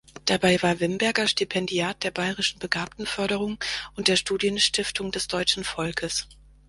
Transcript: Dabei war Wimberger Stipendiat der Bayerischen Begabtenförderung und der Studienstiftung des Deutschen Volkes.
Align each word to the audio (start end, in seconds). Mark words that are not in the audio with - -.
Dabei 0.25 0.59
war 0.63 0.79
Wimberger 0.79 1.27
Stipendiat 1.27 2.03
der 2.03 2.09
Bayerischen 2.09 2.57
Begabtenförderung 2.57 3.59
und 3.95 4.07
der 4.07 4.15
Studienstiftung 4.15 5.11
des 5.11 5.27
Deutschen 5.27 5.63
Volkes. 5.63 6.27